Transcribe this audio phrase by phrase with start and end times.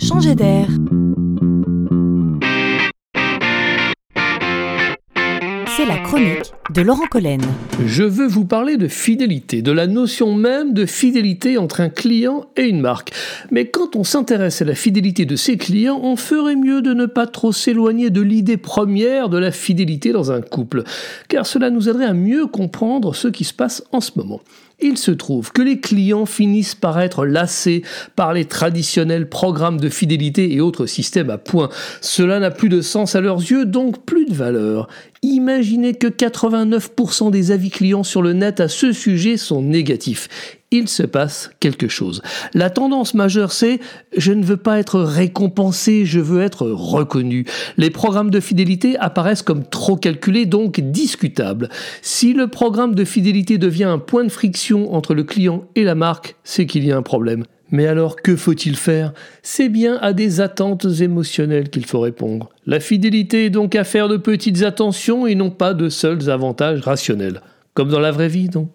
[0.00, 0.66] changer d'air.
[5.76, 7.40] C'est la chronique de Laurent Collen.
[7.86, 12.46] Je veux vous parler de fidélité, de la notion même de fidélité entre un client
[12.56, 13.12] et une marque.
[13.50, 17.06] Mais quand on s'intéresse à la fidélité de ses clients, on ferait mieux de ne
[17.06, 20.84] pas trop s'éloigner de l'idée première de la fidélité dans un couple,
[21.28, 24.40] car cela nous aiderait à mieux comprendre ce qui se passe en ce moment.
[24.82, 27.82] Il se trouve que les clients finissent par être lassés
[28.16, 31.68] par les traditionnels programmes de fidélité et autres systèmes à points.
[32.00, 34.88] Cela n'a plus de sens à leurs yeux, donc plus de valeur.
[35.22, 40.59] Imaginez que 89% des avis clients sur le net à ce sujet sont négatifs.
[40.72, 42.22] Il se passe quelque chose.
[42.54, 43.80] La tendance majeure, c'est
[44.16, 47.44] je ne veux pas être récompensé, je veux être reconnu.
[47.76, 51.70] Les programmes de fidélité apparaissent comme trop calculés, donc discutables.
[52.02, 55.96] Si le programme de fidélité devient un point de friction entre le client et la
[55.96, 57.44] marque, c'est qu'il y a un problème.
[57.72, 59.12] Mais alors, que faut-il faire?
[59.42, 62.50] C'est bien à des attentes émotionnelles qu'il faut répondre.
[62.66, 67.42] La fidélité est donc affaire de petites attentions et non pas de seuls avantages rationnels.
[67.74, 68.70] Comme dans la vraie vie, donc.